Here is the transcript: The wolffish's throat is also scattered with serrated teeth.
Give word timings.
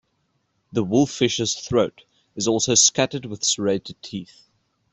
The 0.71 0.83
wolffish's 0.83 1.53
throat 1.53 2.05
is 2.35 2.47
also 2.47 2.73
scattered 2.73 3.25
with 3.25 3.43
serrated 3.43 4.01
teeth. 4.01 4.47